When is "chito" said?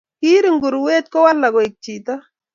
1.83-2.13